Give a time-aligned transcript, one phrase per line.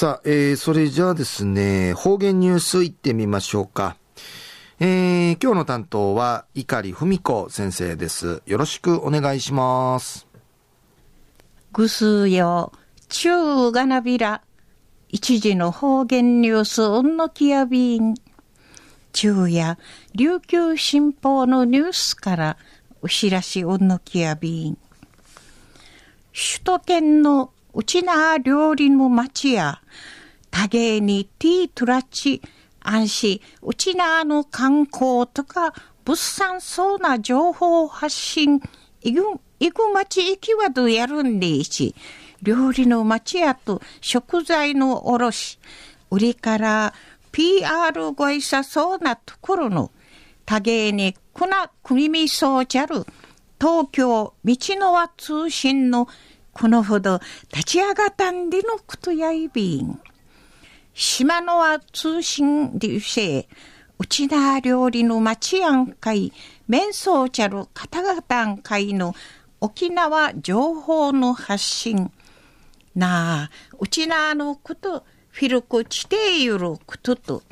[0.00, 3.96] さあ、えー、それじゃあですね、方言ニュースいってみましょうか。
[4.78, 8.40] えー、今日の担当は、碇文子先生です。
[8.46, 10.28] よろしくお願いします。
[11.72, 12.70] ぐすよ、
[13.08, 14.42] 中がなびら、
[15.08, 18.14] 一時の方言ニュース、うんのきやびん。
[19.12, 19.78] 中や、
[20.14, 22.56] 琉球新報のニュースから、
[23.02, 24.78] うしらしうんのきやびん。
[26.32, 27.50] 首都圏の
[27.82, 29.80] ちな料理の町や、
[30.50, 32.40] 多芸にティートラチ、
[32.80, 38.60] 安心、うちなの観光とか、物産そうな情報発信、
[39.02, 39.22] いぐ、
[39.60, 41.94] いぐ町行きはどやるんでいし、
[42.42, 45.58] 料理の町やと食材の卸、
[46.10, 46.94] 売りから
[47.32, 49.90] PR ごいさそうなところの、
[50.46, 53.04] 多芸にくな組みみそうちゃる、
[53.60, 56.08] 東京道の輪通信の
[56.60, 57.20] このほど
[57.52, 60.00] 立ち上がったんでのことやいびん。
[60.92, 63.48] 島の輪通信でうせ、
[63.96, 66.32] うちな料理の町やんかい、
[66.66, 69.14] 面相ちゃる方々んかいの
[69.60, 72.10] 沖縄情報の発信。
[72.96, 77.42] なあ、うちなのこと、フィルク地底ゆることと、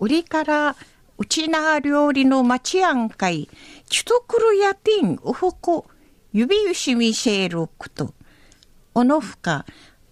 [0.00, 0.76] 売りから
[1.16, 3.48] うちな料理の町やんかい、
[3.88, 5.86] ちとくるやてんうふこ、
[6.34, 8.12] 指ゆしみせること。
[8.94, 9.64] おのふか、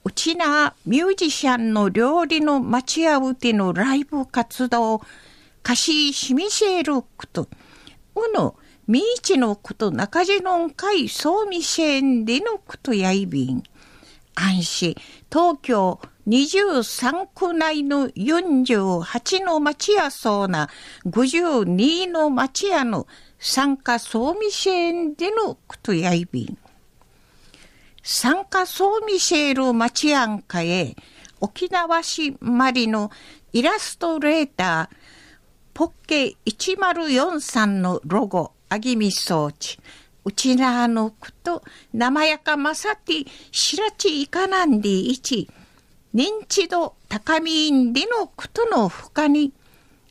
[0.04, 5.02] うちなミュージシャンの料理の町やうてのライブ活動、
[5.64, 7.48] 歌詞しみせること。
[8.14, 13.62] うの、みいちのこと中地のんかいそうみせんでのことやいびん。
[14.34, 14.94] 安心、
[15.30, 20.68] 東京23区内の48の町やそうな
[21.06, 23.06] 52の町やの
[23.38, 26.58] 参加総ミシェンでのことやいびん。
[28.10, 30.96] 参加総ミシェール町やんかへ
[31.42, 33.10] 沖縄市マリの
[33.52, 34.96] イラストレーター
[35.74, 39.78] ポッケ1043のロゴあぎみ装置。
[40.24, 43.12] うちなあのくと、生やかまさて、
[43.52, 45.50] しらちいかなんでいち、
[46.14, 49.52] 認知度高みんでのことのほかに、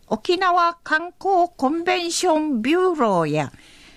[0.06, 3.52] 沖縄観光コンベンションビューローや、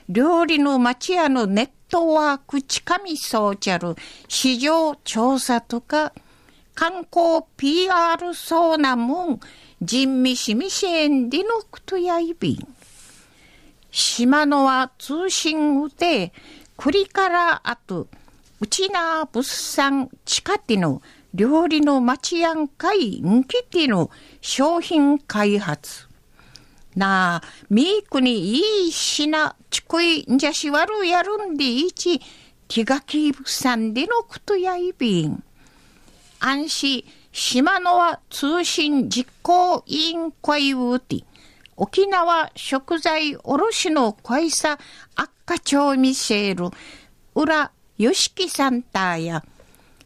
[0.09, 3.97] 料理の町屋のネットワーク近みそうちゃる
[4.29, 6.13] 市場調査とか、
[6.75, 9.41] 観光 PR そうなもん、
[9.83, 12.69] 人味しみせんでのことやいびん。
[13.91, 16.33] 島のは通信うて、
[16.77, 18.07] 栗からあと、
[18.61, 21.03] うちな物産地下ての
[21.35, 26.10] 料理の町やんかいんきての商品開発。
[26.97, 32.21] なあ、みーくにいい品、ちこいんじゃしわるやるんでいち、
[32.67, 35.43] 気がきぶさんでのことやいびん。
[36.41, 41.25] 安心、島のは通信実行委員会うて、
[41.77, 44.79] 沖縄食材卸の会社
[45.15, 46.77] 悪化町ミシェル、
[47.35, 49.45] 浦吉木サンターや、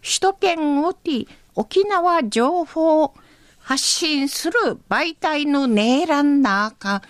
[0.03, 3.15] 首都圏をて沖縄情報
[3.65, 4.53] 発信する
[4.91, 7.03] 媒体のネーランナーか、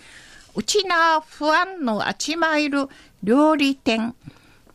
[0.55, 2.89] うちな不安のあちまいる
[3.25, 4.15] 料理店、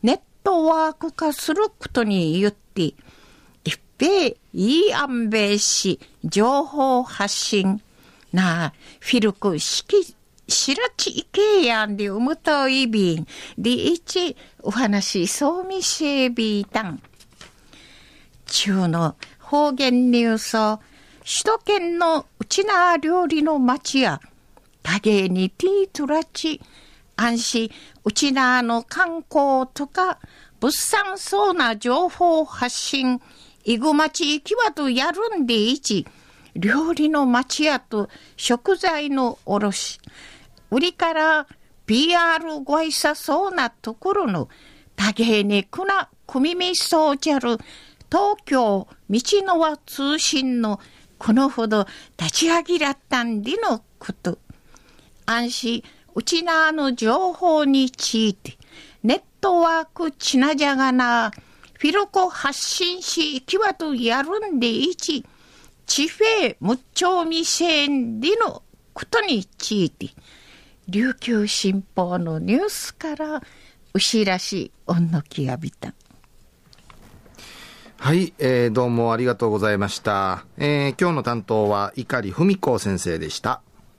[0.02, 2.92] ネットワーク化することによって、
[3.64, 7.80] 一平いい安米し情報発信、
[8.30, 10.14] なあ、フィルク式、
[10.48, 13.26] しらちいけやんでうむといびん。
[13.56, 17.00] でいち、お話そうみせびいたん。
[18.44, 20.80] 中の方言ニュースを、
[21.24, 24.20] 首都圏のうちな料理の町や、
[24.82, 26.60] 多芸にティートラチ、
[27.16, 27.70] 安心、
[28.04, 30.18] うちなの観光とか、
[30.60, 33.20] 物産そうな情報発信、
[33.64, 36.06] いぐまち行きわとやるんでいち、
[36.54, 40.00] 料理の町屋と食材の卸、
[40.70, 41.46] 売りから
[41.86, 44.48] PR ごいさそうなところの。
[44.94, 47.58] 多芸にくな組みみそうじゃる。
[48.10, 50.78] 東京道の輪通信の
[51.20, 51.86] このほど
[52.16, 54.38] 立ち上げらったんでのこと。
[55.26, 55.84] 安心、
[56.14, 58.56] うちなの情報について、
[59.02, 61.30] ネットワークちなじゃがな、
[61.78, 65.22] フィルコ発信し、行きわとやるんでいち、
[65.86, 67.86] 地平無丁未成
[68.18, 68.62] での
[68.94, 70.08] ことについて、
[70.88, 73.42] 琉球新報のニュースから
[73.92, 75.92] 牛らしい恩のきやびた。
[78.10, 80.44] はい、えー、どうもありがとうございました。
[80.58, 83.62] えー、今日の担当は碇文子先生でした。